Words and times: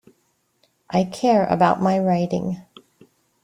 I 0.89 1.03
care 1.03 1.45
about 1.45 1.79
my 1.79 1.99
writing. 1.99 2.65